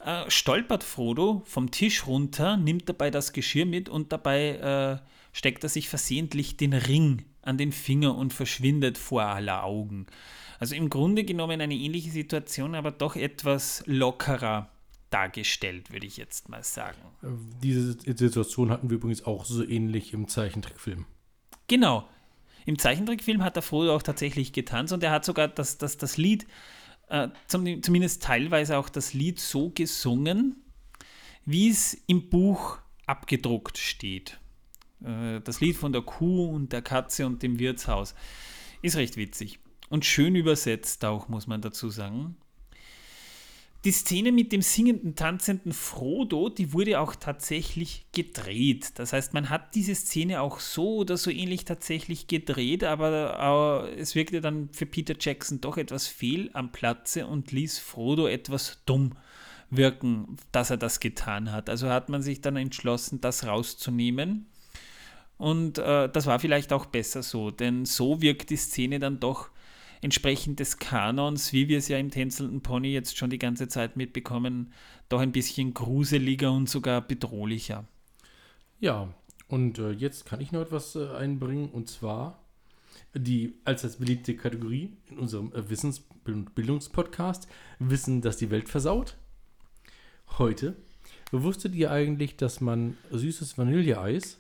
äh, 0.04 0.30
stolpert 0.30 0.84
Frodo 0.84 1.42
vom 1.46 1.72
Tisch 1.72 2.08
runter, 2.08 2.58
nimmt 2.58 2.88
dabei 2.90 3.12
das 3.12 3.34
Geschirr 3.34 3.66
mit 3.66 3.90
und 3.90 4.12
dabei 4.12 5.02
äh, 5.02 5.08
steckt 5.32 5.64
er 5.64 5.70
sich 5.70 5.90
versehentlich 5.90 6.58
den 6.58 6.74
Ring 6.74 7.26
an 7.42 7.58
den 7.58 7.72
Finger 7.72 8.16
und 8.16 8.34
verschwindet 8.34 8.98
vor 8.98 9.24
aller 9.24 9.64
Augen. 9.64 10.08
Also 10.60 10.76
im 10.76 10.90
Grunde 10.90 11.24
genommen 11.24 11.62
eine 11.62 11.76
ähnliche 11.76 12.12
Situation, 12.12 12.76
aber 12.76 12.92
doch 12.92 13.16
etwas 13.16 13.84
lockerer 13.86 14.70
dargestellt, 15.10 15.92
würde 15.92 16.06
ich 16.06 16.18
jetzt 16.18 16.50
mal 16.50 16.64
sagen. 16.64 16.98
Diese 17.64 17.94
Situation 17.94 18.70
hatten 18.70 18.90
wir 18.90 18.98
übrigens 18.98 19.26
auch 19.26 19.46
so 19.46 19.66
ähnlich 19.66 20.14
im 20.14 20.28
Zeichentrickfilm. 20.28 21.06
Genau. 21.68 22.08
Im 22.66 22.78
Zeichentrickfilm 22.78 23.44
hat 23.44 23.56
der 23.56 23.64
Frodo 23.64 23.96
auch 23.96 24.04
tatsächlich 24.04 24.54
getanzt 24.54 24.94
und 24.94 25.04
er 25.04 25.12
hat 25.12 25.26
sogar 25.26 25.48
das, 25.48 25.78
das, 25.78 25.98
das 25.98 26.18
Lied, 26.18 26.46
äh, 27.10 27.30
zum, 27.48 27.84
zumindest 27.84 28.24
teilweise 28.24 28.78
auch 28.78 28.90
das 28.90 29.14
Lied 29.14 29.40
so 29.40 29.70
gesungen, 29.70 30.64
wie 31.46 31.70
es 31.70 31.96
im 32.08 32.30
Buch 32.30 32.80
abgedruckt 33.06 33.78
steht. 33.78 34.40
Äh, 35.04 35.42
das 35.42 35.62
Lied 35.62 35.76
von 35.76 35.92
der 35.92 36.02
Kuh 36.02 36.50
und 36.50 36.72
der 36.72 36.82
Katze 36.82 37.26
und 37.26 37.44
dem 37.44 37.60
Wirtshaus 37.60 38.16
ist 38.82 38.96
recht 38.96 39.18
witzig 39.18 39.60
und 39.90 40.06
schön 40.06 40.36
übersetzt 40.36 41.04
auch, 41.06 41.28
muss 41.28 41.48
man 41.48 41.62
dazu 41.62 41.90
sagen. 41.90 42.38
Die 43.86 43.92
Szene 43.92 44.34
mit 44.34 44.52
dem 44.52 44.62
singenden, 44.62 45.16
tanzenden 45.16 45.72
Frodo, 45.72 46.50
die 46.50 46.74
wurde 46.74 47.00
auch 47.00 47.16
tatsächlich 47.16 48.08
gedreht. 48.12 48.92
Das 48.96 49.14
heißt, 49.14 49.34
man 49.34 49.50
hat 49.50 49.74
diese 49.74 49.96
Szene 49.96 50.42
auch 50.42 50.60
so 50.60 50.98
oder 50.98 51.16
so 51.16 51.32
ähnlich 51.32 51.64
tatsächlich 51.64 52.28
gedreht, 52.28 52.84
aber 52.84 53.88
äh, 53.88 54.00
es 54.00 54.16
wirkte 54.16 54.42
dann 54.42 54.68
für 54.74 54.86
Peter 54.86 55.16
Jackson 55.18 55.62
doch 55.62 55.78
etwas 55.78 56.08
fehl 56.08 56.50
am 56.52 56.74
Platze 56.74 57.26
und 57.26 57.54
ließ 57.54 57.80
Frodo 57.80 58.28
etwas 58.28 58.80
dumm 58.86 59.14
wirken, 59.70 60.36
dass 60.52 60.72
er 60.72 60.78
das 60.78 61.00
getan 61.00 61.54
hat. 61.54 61.70
Also 61.70 61.90
hat 61.90 62.10
man 62.10 62.22
sich 62.22 62.42
dann 62.42 62.58
entschlossen, 62.58 63.22
das 63.22 63.46
rauszunehmen. 63.46 64.48
Und 65.38 65.78
äh, 65.78 66.10
das 66.10 66.26
war 66.26 66.40
vielleicht 66.40 66.74
auch 66.74 66.86
besser 66.86 67.24
so, 67.24 67.50
denn 67.50 67.86
so 67.86 68.22
wirkt 68.22 68.50
die 68.50 68.58
Szene 68.58 69.00
dann 69.00 69.22
doch 69.22 69.50
entsprechend 70.02 70.60
des 70.60 70.78
Kanons, 70.78 71.54
wie 71.54 71.68
wir 71.68 71.78
es 71.78 71.88
ja 71.88 71.98
im 71.98 72.12
Tänzelnden 72.12 72.62
Pony 72.62 72.92
jetzt 72.92 73.18
schon 73.18 73.30
die 73.30 73.40
ganze 73.40 73.68
Zeit 73.68 73.98
mitbekommen, 73.98 74.74
doch 75.10 75.20
ein 75.20 75.32
bisschen 75.32 75.74
gruseliger 75.74 76.52
und 76.52 76.70
sogar 76.70 77.02
bedrohlicher. 77.02 77.86
Ja, 78.80 79.14
und 79.48 79.80
äh, 79.80 79.92
jetzt 79.92 80.26
kann 80.26 80.42
ich 80.42 80.52
noch 80.52 80.62
etwas 80.62 80.96
äh, 80.96 81.10
einbringen 81.10 81.70
und 81.70 81.90
zwar 81.90 82.40
die 83.14 83.56
als 83.66 83.84
als 83.84 83.98
beliebte 83.98 84.36
Kategorie 84.36 84.92
in 85.10 85.18
unserem 85.18 85.52
äh, 85.54 85.70
Wissens- 85.70 86.06
und 86.26 86.54
Bildungspodcast 86.56 87.48
Wissen, 87.80 88.22
das 88.22 88.38
die 88.38 88.52
Welt 88.52 88.70
versaut. 88.70 89.18
Heute 90.38 90.76
wusstet 91.32 91.76
ihr 91.76 91.92
eigentlich, 91.92 92.38
dass 92.38 92.62
man 92.62 92.98
süßes 93.12 93.58
Vanilleeis 93.58 94.40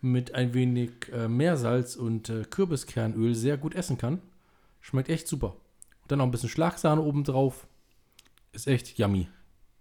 mit 0.00 0.34
ein 0.34 0.52
wenig 0.52 0.90
äh, 1.12 1.28
Meersalz 1.28 1.96
und 1.96 2.28
äh, 2.28 2.42
Kürbiskernöl 2.42 3.34
sehr 3.34 3.56
gut 3.56 3.74
essen 3.74 3.98
kann? 3.98 4.20
Schmeckt 4.82 5.08
echt 5.08 5.26
super. 5.28 5.56
Und 6.02 6.10
dann 6.10 6.18
noch 6.18 6.26
ein 6.26 6.30
bisschen 6.30 6.48
Schlagsahne 6.50 7.00
oben 7.00 7.24
drauf. 7.24 7.66
Ist 8.52 8.66
echt 8.66 8.98
yummy. 8.98 9.28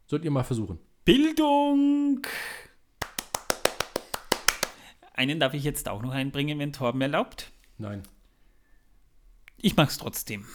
Sollt 0.07 0.23
ihr 0.23 0.31
mal 0.31 0.43
versuchen. 0.43 0.79
Bildung! 1.03 2.21
Einen 5.13 5.39
darf 5.39 5.53
ich 5.53 5.63
jetzt 5.63 5.89
auch 5.89 6.01
noch 6.01 6.11
einbringen, 6.11 6.59
wenn 6.59 6.73
Torben 6.73 7.01
erlaubt. 7.01 7.51
Nein, 7.77 8.03
Ich 9.57 9.75
mache 9.75 9.89
es 9.89 9.97
trotzdem. 9.97 10.45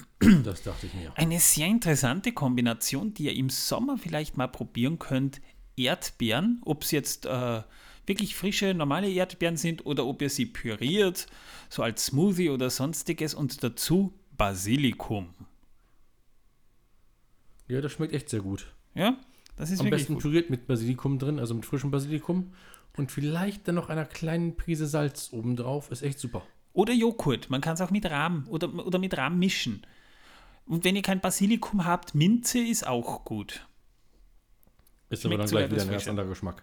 das 0.45 0.63
dachte 0.63 0.87
ich 0.87 0.95
mir. 0.95 1.13
Eine 1.17 1.41
sehr 1.41 1.67
interessante 1.67 2.33
Kombination, 2.33 3.15
die 3.15 3.25
ihr 3.25 3.35
im 3.35 3.51
Sommer 3.51 3.99
vielleicht 3.99 4.37
mal 4.37 4.49
probieren 4.49 4.99
könnt. 4.99 5.41
Erdbeeren, 5.77 6.63
ob 6.65 6.85
es 6.85 6.91
jetzt 6.91 7.27
äh, 7.27 7.63
wirklich 8.07 8.35
frische, 8.35 8.73
normale 8.75 9.11
Erdbeeren 9.11 9.57
sind 9.57 9.85
oder 9.85 10.07
ob 10.07 10.23
ihr 10.23 10.31
sie 10.31 10.47
püriert, 10.47 11.27
so 11.69 11.83
als 11.83 12.07
Smoothie 12.07 12.49
oder 12.51 12.71
sonstiges 12.71 13.35
und 13.35 13.63
dazu 13.63 14.15
Basilikum. 14.37 15.35
Ja, 17.69 17.81
das 17.81 17.93
schmeckt 17.93 18.13
echt 18.13 18.29
sehr 18.29 18.41
gut. 18.41 18.73
Ja, 18.95 19.17
das 19.57 19.71
ist 19.71 19.81
Am 19.81 19.87
wirklich 19.87 20.03
besten 20.03 20.15
gut. 20.15 20.23
püriert 20.23 20.51
mit 20.51 20.67
Basilikum 20.67 21.19
drin, 21.19 21.39
also 21.39 21.55
mit 21.55 21.67
frischem 21.67 21.91
Basilikum. 21.91 22.53
Und 22.97 23.13
vielleicht 23.13 23.69
dann 23.69 23.75
noch 23.75 23.91
einer 23.91 24.07
kleinen 24.07 24.57
Prise 24.57 24.87
Salz 24.87 25.31
oben 25.33 25.57
drauf. 25.57 25.91
Ist 25.91 26.03
echt 26.03 26.19
super. 26.19 26.43
Oder 26.73 26.93
Joghurt, 26.93 27.51
man 27.51 27.61
kann 27.61 27.75
es 27.75 27.81
auch 27.81 27.91
mit 27.91 28.07
Rahm 28.07 28.47
oder, 28.49 28.73
oder 28.87 28.99
mit 28.99 29.17
Rahm 29.17 29.39
mischen. 29.39 29.83
Und 30.67 30.85
wenn 30.85 30.97
ihr 30.97 31.03
kein 31.03 31.21
Basilikum 31.21 31.85
habt, 31.85 32.15
Minze 32.15 32.59
ist 32.59 32.87
auch 32.87 33.25
gut. 33.25 33.67
Ist 35.09 35.23
Schmeckt 35.23 35.35
aber 35.35 35.43
dann 35.45 35.51
gleich 35.51 35.71
wieder 35.71 35.83
ein 35.83 35.91
ganz 35.91 36.09
anderer 36.09 36.27
Geschmack. 36.27 36.63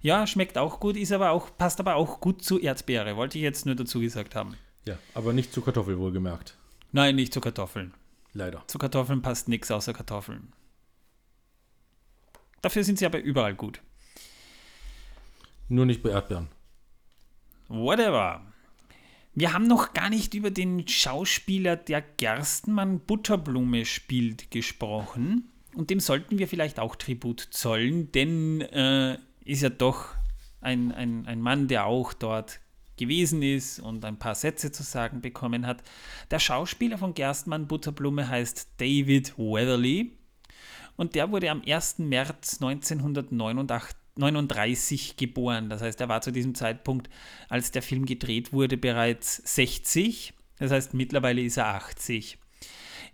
Ja, 0.00 0.26
schmeckt 0.26 0.56
auch 0.56 0.80
gut, 0.80 0.96
ist 0.96 1.12
aber 1.12 1.30
auch, 1.30 1.56
passt 1.56 1.80
aber 1.80 1.96
auch 1.96 2.20
gut 2.20 2.42
zu 2.42 2.58
Erdbeere, 2.58 3.16
wollte 3.16 3.38
ich 3.38 3.42
jetzt 3.42 3.66
nur 3.66 3.74
dazu 3.74 4.00
gesagt 4.00 4.34
haben. 4.34 4.56
Ja, 4.86 4.98
aber 5.14 5.32
nicht 5.32 5.52
zu 5.52 5.60
Kartoffel 5.60 5.98
wohlgemerkt. 5.98 6.56
Nein, 6.94 7.16
nicht 7.16 7.34
zu 7.34 7.40
Kartoffeln. 7.40 7.92
Leider. 8.34 8.62
Zu 8.68 8.78
Kartoffeln 8.78 9.20
passt 9.20 9.48
nichts 9.48 9.68
außer 9.68 9.92
Kartoffeln. 9.92 10.52
Dafür 12.62 12.84
sind 12.84 13.00
sie 13.00 13.06
aber 13.06 13.18
überall 13.18 13.56
gut. 13.56 13.82
Nur 15.68 15.86
nicht 15.86 16.04
bei 16.04 16.10
Erdbeeren. 16.10 16.46
Whatever. 17.66 18.46
Wir 19.34 19.52
haben 19.52 19.66
noch 19.66 19.92
gar 19.92 20.08
nicht 20.08 20.34
über 20.34 20.52
den 20.52 20.86
Schauspieler, 20.86 21.74
der 21.74 22.00
Gerstenmann 22.00 23.00
Butterblume 23.00 23.86
spielt, 23.86 24.52
gesprochen. 24.52 25.50
Und 25.74 25.90
dem 25.90 25.98
sollten 25.98 26.38
wir 26.38 26.46
vielleicht 26.46 26.78
auch 26.78 26.94
Tribut 26.94 27.40
zollen, 27.40 28.12
denn 28.12 28.60
äh, 28.60 29.18
ist 29.44 29.62
ja 29.62 29.68
doch 29.68 30.14
ein, 30.60 30.92
ein, 30.92 31.26
ein 31.26 31.40
Mann, 31.40 31.66
der 31.66 31.86
auch 31.86 32.12
dort 32.12 32.60
gewesen 32.96 33.42
ist 33.42 33.80
und 33.80 34.04
ein 34.04 34.18
paar 34.18 34.34
Sätze 34.34 34.72
zu 34.72 34.82
sagen 34.82 35.20
bekommen 35.20 35.66
hat. 35.66 35.82
Der 36.30 36.38
Schauspieler 36.38 36.98
von 36.98 37.14
Gerstmann 37.14 37.66
Butterblume 37.66 38.28
heißt 38.28 38.68
David 38.78 39.38
Weatherly 39.38 40.12
und 40.96 41.14
der 41.14 41.30
wurde 41.30 41.50
am 41.50 41.62
1. 41.66 41.98
März 41.98 42.60
1939 42.60 45.16
geboren. 45.16 45.68
Das 45.68 45.82
heißt, 45.82 46.00
er 46.00 46.08
war 46.08 46.20
zu 46.20 46.30
diesem 46.30 46.54
Zeitpunkt, 46.54 47.10
als 47.48 47.72
der 47.72 47.82
Film 47.82 48.06
gedreht 48.06 48.52
wurde, 48.52 48.76
bereits 48.76 49.42
60. 49.54 50.34
Das 50.58 50.70
heißt, 50.70 50.94
mittlerweile 50.94 51.42
ist 51.42 51.56
er 51.56 51.66
80. 51.66 52.38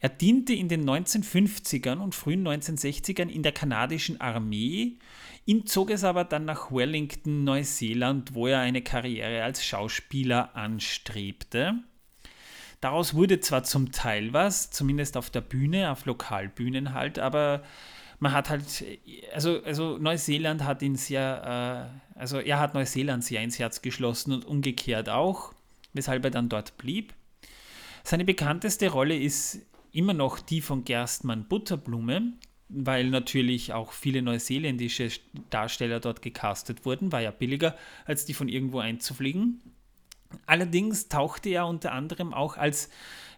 Er 0.01 0.09
diente 0.09 0.55
in 0.55 0.69
den 0.69 0.89
1950ern 0.89 1.99
und 1.99 2.15
frühen 2.15 2.47
1960ern 2.47 3.29
in 3.29 3.43
der 3.43 3.53
kanadischen 3.53 4.21
Armee. 4.21 4.97
Ihn 5.45 5.67
zog 5.67 5.91
es 5.91 6.05
aber 6.05 6.25
dann 6.25 6.47
nach 6.47 6.73
Wellington, 6.73 7.45
Neuseeland, 7.45 8.35
wo 8.35 8.47
er 8.47 8.61
eine 8.61 8.83
Karriere 8.83 9.45
als 9.45 9.65
Schauspieler 9.65 10.57
anstrebte. 10.57 11.75
Daraus 12.81 13.13
wurde 13.13 13.41
zwar 13.41 13.63
zum 13.63 13.93
Teil 13.93 14.33
was, 14.33 14.71
zumindest 14.71 15.19
auf 15.19 15.29
der 15.29 15.43
Bühne, 15.43 15.91
auf 15.91 16.07
Lokalbühnen 16.07 16.95
halt, 16.95 17.19
aber 17.19 17.63
man 18.21 18.33
hat 18.33 18.49
halt, 18.49 18.85
also, 19.35 19.63
also 19.65 19.99
Neuseeland 19.99 20.65
hat 20.65 20.81
ihn 20.81 20.97
sehr, 20.97 21.93
äh, 22.17 22.19
also 22.19 22.39
er 22.39 22.59
hat 22.59 22.73
Neuseeland 22.73 23.23
sehr 23.23 23.43
ins 23.43 23.59
Herz 23.59 23.83
geschlossen 23.83 24.33
und 24.33 24.47
umgekehrt 24.47 25.11
auch, 25.11 25.53
weshalb 25.93 26.25
er 26.25 26.31
dann 26.31 26.49
dort 26.49 26.79
blieb. 26.79 27.13
Seine 28.03 28.25
bekannteste 28.25 28.89
Rolle 28.89 29.17
ist 29.17 29.61
immer 29.93 30.15
noch 30.15 30.41
die 30.41 30.61
von 30.61 30.85
Gerstmann 30.85 31.47
Butterblume, 31.49 32.33
weil 32.69 33.11
natürlich 33.11 33.73
auch 33.73 33.93
viele 33.93 34.23
neuseeländische 34.23 35.11
Darsteller 35.51 36.01
dort 36.01 36.23
gecastet 36.23 36.85
wurden, 36.85 37.13
war 37.13 37.21
ja 37.21 37.31
billiger, 37.31 37.77
als 38.05 38.25
die 38.25 38.35
von 38.35 38.49
irgendwo 38.49 38.79
einzufliegen. 38.79 39.61
Allerdings 40.47 41.09
tauchte 41.09 41.49
er 41.49 41.67
unter 41.67 41.93
anderem 41.93 42.33
auch 42.33 42.57
als 42.57 42.91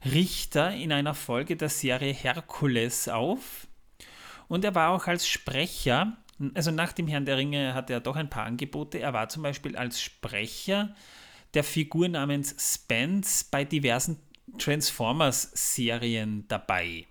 Richter 0.04 0.74
in 0.74 0.92
einer 0.92 1.14
Folge 1.14 1.56
der 1.56 1.70
Serie 1.70 2.12
Herkules 2.12 3.08
auf. 3.08 3.66
Und 4.48 4.64
er 4.64 4.74
war 4.74 4.90
auch 4.90 5.06
als 5.06 5.26
Sprecher, 5.26 6.18
also 6.54 6.70
nach 6.70 6.92
dem 6.92 7.08
Herrn 7.08 7.24
der 7.24 7.36
Ringe 7.36 7.74
hatte 7.74 7.92
er 7.92 8.00
doch 8.00 8.16
ein 8.16 8.28
paar 8.28 8.44
Angebote. 8.44 8.98
Er 8.98 9.12
war 9.12 9.28
zum 9.28 9.42
Beispiel 9.42 9.76
als 9.76 10.02
Sprecher 10.02 10.94
der 11.54 11.64
Figur 11.64 12.08
namens 12.08 12.54
Spence 12.58 13.44
bei 13.44 13.64
diversen 13.64 14.18
Transformers-Serien 14.58 16.46
dabei. 16.48 17.06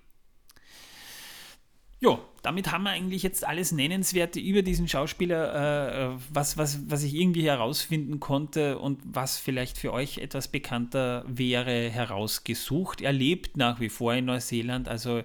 Jo, 1.99 2.19
damit 2.41 2.71
haben 2.71 2.83
wir 2.83 2.89
eigentlich 2.89 3.21
jetzt 3.21 3.45
alles 3.45 3.71
Nennenswerte 3.71 4.39
über 4.39 4.63
diesen 4.63 4.87
Schauspieler, 4.87 6.15
äh, 6.15 6.17
was, 6.31 6.57
was, 6.57 6.89
was 6.89 7.03
ich 7.03 7.13
irgendwie 7.13 7.43
herausfinden 7.43 8.19
konnte 8.19 8.79
und 8.79 8.99
was 9.03 9.37
vielleicht 9.37 9.77
für 9.77 9.93
euch 9.93 10.17
etwas 10.17 10.47
bekannter 10.47 11.23
wäre, 11.27 11.91
herausgesucht. 11.91 13.01
Er 13.01 13.13
lebt 13.13 13.55
nach 13.55 13.79
wie 13.79 13.89
vor 13.89 14.15
in 14.15 14.25
Neuseeland, 14.25 14.87
also 14.87 15.21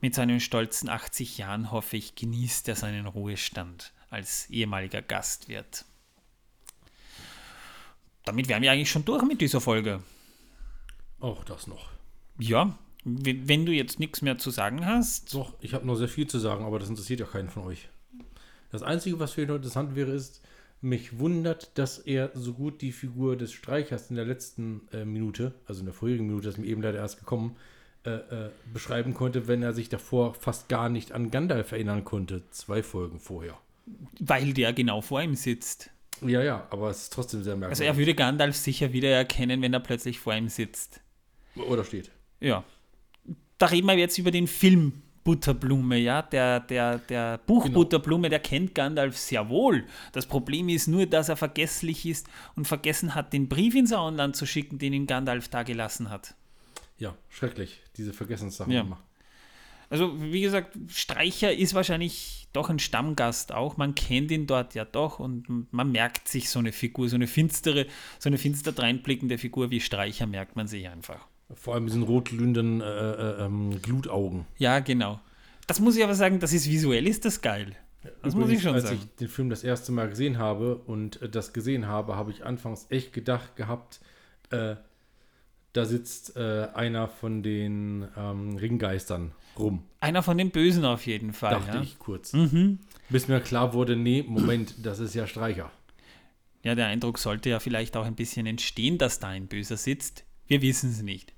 mit 0.00 0.16
seinen 0.16 0.40
stolzen 0.40 0.88
80 0.88 1.38
Jahren 1.38 1.70
hoffe 1.70 1.96
ich, 1.96 2.16
genießt 2.16 2.66
er 2.68 2.74
seinen 2.74 3.06
Ruhestand 3.06 3.92
als 4.10 4.50
ehemaliger 4.50 5.02
Gastwirt. 5.02 5.84
Damit 8.24 8.48
wären 8.48 8.62
wir 8.62 8.72
eigentlich 8.72 8.90
schon 8.90 9.04
durch 9.04 9.22
mit 9.22 9.40
dieser 9.40 9.60
Folge. 9.60 10.02
Auch 11.20 11.44
das 11.44 11.66
noch. 11.66 11.90
Ja, 12.38 12.78
wenn 13.04 13.64
du 13.66 13.72
jetzt 13.72 13.98
nichts 13.98 14.22
mehr 14.22 14.38
zu 14.38 14.50
sagen 14.50 14.84
hast, 14.84 15.34
Doch, 15.34 15.54
ich 15.60 15.74
habe 15.74 15.86
noch 15.86 15.96
sehr 15.96 16.08
viel 16.08 16.26
zu 16.26 16.38
sagen, 16.38 16.64
aber 16.64 16.78
das 16.78 16.88
interessiert 16.88 17.20
ja 17.20 17.26
keinen 17.26 17.48
von 17.48 17.64
euch. 17.64 17.88
Das 18.70 18.82
Einzige, 18.82 19.18
was 19.18 19.32
vielleicht 19.32 19.48
noch 19.48 19.56
interessant 19.56 19.94
wäre, 19.96 20.10
ist, 20.12 20.42
mich 20.80 21.18
wundert, 21.18 21.76
dass 21.76 21.98
er 21.98 22.30
so 22.34 22.52
gut 22.52 22.82
die 22.82 22.92
Figur 22.92 23.36
des 23.36 23.52
Streichers 23.52 24.10
in 24.10 24.16
der 24.16 24.24
letzten 24.24 24.82
äh, 24.92 25.04
Minute, 25.04 25.54
also 25.66 25.80
in 25.80 25.86
der 25.86 25.94
vorherigen 25.94 26.26
Minute, 26.26 26.46
das 26.46 26.54
ist 26.54 26.60
mir 26.60 26.66
eben 26.66 26.82
leider 26.82 26.98
erst 26.98 27.18
gekommen, 27.18 27.56
äh, 28.04 28.10
äh, 28.10 28.50
beschreiben 28.72 29.14
konnte, 29.14 29.48
wenn 29.48 29.62
er 29.62 29.72
sich 29.72 29.88
davor 29.88 30.34
fast 30.34 30.68
gar 30.68 30.88
nicht 30.88 31.12
an 31.12 31.30
Gandalf 31.30 31.72
erinnern 31.72 32.04
konnte, 32.04 32.42
zwei 32.50 32.82
Folgen 32.82 33.18
vorher. 33.18 33.58
weil 34.20 34.52
der 34.52 34.72
genau 34.72 35.00
vor 35.00 35.22
ihm 35.22 35.34
sitzt. 35.34 35.90
Ja, 36.24 36.42
ja, 36.42 36.66
aber 36.70 36.90
es 36.90 37.04
ist 37.04 37.12
trotzdem 37.12 37.42
sehr 37.42 37.54
merkwürdig. 37.56 37.80
Also 37.80 37.84
er 37.84 37.96
würde 37.96 38.14
Gandalf 38.14 38.56
sicher 38.56 38.92
wiedererkennen, 38.92 39.62
wenn 39.62 39.72
er 39.72 39.80
plötzlich 39.80 40.20
vor 40.20 40.34
ihm 40.34 40.48
sitzt. 40.48 41.00
Oder 41.68 41.84
steht. 41.84 42.10
Ja. 42.40 42.64
Da 43.58 43.66
reden 43.66 43.86
wir 43.86 43.94
jetzt 43.96 44.18
über 44.18 44.30
den 44.30 44.46
Film 44.46 45.02
Butterblume, 45.24 45.98
ja. 45.98 46.22
Der, 46.22 46.60
der, 46.60 46.98
der 46.98 47.38
Buch 47.38 47.64
Genau. 47.64 47.80
Butterblume, 47.80 48.28
der 48.30 48.38
kennt 48.38 48.74
Gandalf 48.74 49.16
sehr 49.18 49.48
wohl. 49.48 49.84
Das 50.12 50.26
Problem 50.26 50.68
ist 50.68 50.86
nur, 50.86 51.06
dass 51.06 51.28
er 51.28 51.36
vergesslich 51.36 52.06
ist 52.06 52.28
und 52.56 52.66
vergessen 52.66 53.14
hat, 53.14 53.32
den 53.32 53.48
Brief 53.48 53.74
ins 53.74 53.92
Auenland 53.92 54.36
zu 54.36 54.46
schicken, 54.46 54.78
den 54.78 54.92
ihm 54.92 55.06
Gandalf 55.06 55.48
da 55.48 55.64
gelassen 55.64 56.08
hat. 56.10 56.34
Ja, 56.98 57.14
schrecklich, 57.28 57.80
diese 57.96 58.12
Vergessenssachen 58.12 58.72
Ja. 58.72 58.80
immer. 58.82 59.00
Also, 59.90 60.20
wie 60.20 60.42
gesagt, 60.42 60.76
Streicher 60.88 61.52
ist 61.52 61.72
wahrscheinlich 61.72 62.46
doch 62.52 62.68
ein 62.68 62.78
Stammgast 62.78 63.52
auch. 63.52 63.76
Man 63.78 63.94
kennt 63.94 64.30
ihn 64.30 64.46
dort 64.46 64.74
ja 64.74 64.84
doch 64.84 65.18
und 65.18 65.72
man 65.72 65.92
merkt 65.92 66.28
sich 66.28 66.50
so 66.50 66.58
eine 66.58 66.72
Figur, 66.72 67.08
so 67.08 67.16
eine 67.16 67.26
finstere, 67.26 67.86
so 68.18 68.28
eine 68.28 68.36
finster 68.36 68.72
dreinblickende 68.72 69.38
Figur 69.38 69.70
wie 69.70 69.80
Streicher 69.80 70.26
merkt 70.26 70.56
man 70.56 70.68
sich 70.68 70.88
einfach. 70.88 71.26
Vor 71.54 71.74
allem 71.74 71.86
diesen 71.86 72.02
rotglühenden 72.02 72.80
äh, 72.80 72.84
äh, 72.84 73.44
ähm, 73.44 73.80
Glutaugen. 73.80 74.46
Ja, 74.58 74.80
genau. 74.80 75.20
Das 75.66 75.80
muss 75.80 75.96
ich 75.96 76.04
aber 76.04 76.14
sagen, 76.14 76.40
das 76.40 76.52
ist 76.52 76.68
visuell 76.68 77.06
ist 77.06 77.24
das 77.24 77.40
geil. 77.40 77.74
Das 78.22 78.34
muss 78.34 78.50
ich 78.50 78.62
schon 78.62 78.74
als 78.74 78.84
sagen. 78.84 79.00
ich 79.02 79.16
den 79.16 79.28
Film 79.28 79.50
das 79.50 79.64
erste 79.64 79.92
Mal 79.92 80.08
gesehen 80.08 80.38
habe 80.38 80.76
und 80.76 81.20
äh, 81.22 81.28
das 81.28 81.52
gesehen 81.52 81.86
habe, 81.86 82.16
habe 82.16 82.30
ich 82.30 82.44
anfangs 82.44 82.86
echt 82.90 83.12
gedacht 83.12 83.56
gehabt, 83.56 84.00
äh, 84.50 84.76
da 85.72 85.84
sitzt 85.84 86.36
äh, 86.36 86.68
einer 86.74 87.08
von 87.08 87.42
den 87.42 88.08
ähm, 88.16 88.56
Ringgeistern 88.56 89.32
rum, 89.58 89.84
Einer 90.00 90.22
von 90.22 90.38
den 90.38 90.50
Bösen 90.50 90.84
auf 90.84 91.06
jeden 91.06 91.32
Fall. 91.32 91.52
dachte 91.52 91.76
ja. 91.76 91.82
ich 91.82 91.98
kurz. 91.98 92.32
Mhm. 92.32 92.78
Bis 93.10 93.28
mir 93.28 93.40
klar 93.40 93.74
wurde, 93.74 93.96
nee, 93.96 94.24
Moment, 94.26 94.74
das 94.84 94.98
ist 94.98 95.14
ja 95.14 95.26
Streicher. 95.26 95.70
Ja, 96.62 96.74
der 96.74 96.86
Eindruck 96.86 97.18
sollte 97.18 97.50
ja 97.50 97.60
vielleicht 97.60 97.96
auch 97.96 98.04
ein 98.04 98.14
bisschen 98.14 98.46
entstehen, 98.46 98.98
dass 98.98 99.20
da 99.20 99.28
ein 99.28 99.46
Böser 99.46 99.76
sitzt. 99.76 100.24
Wir 100.46 100.62
wissen 100.62 100.90
es 100.90 101.02
nicht. 101.02 101.32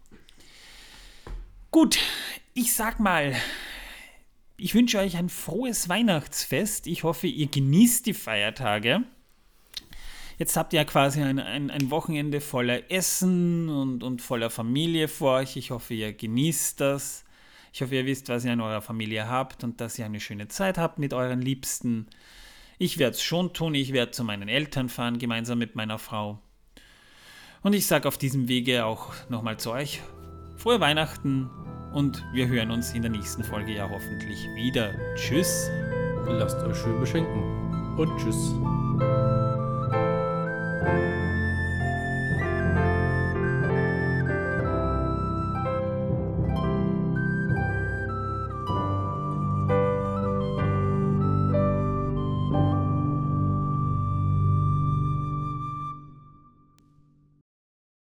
Gut, 1.70 1.98
ich 2.52 2.74
sag 2.74 2.98
mal, 2.98 3.36
ich 4.56 4.74
wünsche 4.74 4.98
euch 4.98 5.16
ein 5.16 5.28
frohes 5.28 5.88
Weihnachtsfest. 5.88 6.88
Ich 6.88 7.04
hoffe, 7.04 7.28
ihr 7.28 7.46
genießt 7.46 8.06
die 8.06 8.14
Feiertage. 8.14 9.04
Jetzt 10.36 10.56
habt 10.56 10.72
ihr 10.72 10.80
ja 10.80 10.84
quasi 10.84 11.22
ein, 11.22 11.38
ein, 11.38 11.70
ein 11.70 11.90
Wochenende 11.92 12.40
voller 12.40 12.90
Essen 12.90 13.68
und, 13.68 14.02
und 14.02 14.20
voller 14.20 14.50
Familie 14.50 15.06
vor 15.06 15.36
euch. 15.36 15.56
Ich 15.56 15.70
hoffe, 15.70 15.94
ihr 15.94 16.12
genießt 16.12 16.80
das. 16.80 17.24
Ich 17.72 17.82
hoffe, 17.82 17.94
ihr 17.94 18.06
wisst, 18.06 18.28
was 18.28 18.44
ihr 18.44 18.52
in 18.52 18.60
eurer 18.60 18.82
Familie 18.82 19.28
habt 19.28 19.62
und 19.62 19.80
dass 19.80 19.96
ihr 19.96 20.06
eine 20.06 20.18
schöne 20.18 20.48
Zeit 20.48 20.76
habt 20.76 20.98
mit 20.98 21.14
euren 21.14 21.40
Liebsten. 21.40 22.08
Ich 22.78 22.98
werde 22.98 23.14
es 23.14 23.22
schon 23.22 23.52
tun. 23.52 23.76
Ich 23.76 23.92
werde 23.92 24.10
zu 24.10 24.24
meinen 24.24 24.48
Eltern 24.48 24.88
fahren, 24.88 25.20
gemeinsam 25.20 25.58
mit 25.58 25.76
meiner 25.76 26.00
Frau. 26.00 26.40
Und 27.62 27.74
ich 27.74 27.86
sage 27.86 28.08
auf 28.08 28.18
diesem 28.18 28.48
Wege 28.48 28.86
auch 28.86 29.12
nochmal 29.28 29.60
zu 29.60 29.70
euch, 29.70 30.00
frohe 30.60 30.78
Weihnachten 30.78 31.48
und 31.92 32.22
wir 32.34 32.46
hören 32.46 32.70
uns 32.70 32.92
in 32.92 33.00
der 33.00 33.10
nächsten 33.10 33.42
Folge 33.42 33.72
ja 33.72 33.88
hoffentlich 33.88 34.46
wieder. 34.54 34.92
Tschüss. 35.14 35.70
Lasst 36.26 36.58
euch 36.58 36.76
schön 36.76 37.00
beschenken 37.00 37.96
und 37.96 38.14
tschüss. 38.18 38.54